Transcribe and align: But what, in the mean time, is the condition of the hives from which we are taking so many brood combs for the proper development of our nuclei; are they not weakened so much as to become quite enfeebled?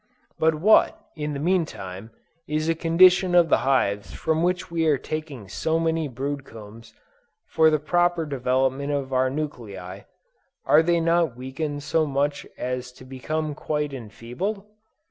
But 0.39 0.55
what, 0.55 0.99
in 1.15 1.33
the 1.33 1.39
mean 1.39 1.63
time, 1.63 2.09
is 2.47 2.65
the 2.65 2.73
condition 2.73 3.35
of 3.35 3.49
the 3.49 3.59
hives 3.59 4.13
from 4.15 4.41
which 4.41 4.71
we 4.71 4.87
are 4.87 4.97
taking 4.97 5.47
so 5.47 5.79
many 5.79 6.07
brood 6.07 6.43
combs 6.43 6.95
for 7.45 7.69
the 7.69 7.77
proper 7.77 8.25
development 8.25 8.91
of 8.91 9.13
our 9.13 9.29
nuclei; 9.29 10.01
are 10.65 10.81
they 10.81 10.99
not 10.99 11.35
weakened 11.37 11.83
so 11.83 12.07
much 12.07 12.47
as 12.57 12.91
to 12.93 13.05
become 13.05 13.53
quite 13.53 13.93
enfeebled? 13.93 14.65